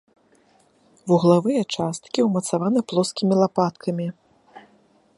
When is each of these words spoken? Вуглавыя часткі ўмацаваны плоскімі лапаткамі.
Вуглавыя 1.11 1.63
часткі 1.75 2.19
ўмацаваны 2.29 2.79
плоскімі 2.93 3.35
лапаткамі. 3.45 4.07